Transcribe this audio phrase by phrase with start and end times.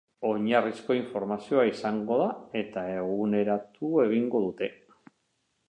[0.27, 2.29] Oinarrizko informazioa izango da
[2.63, 4.71] eta eguneratu egingo dute.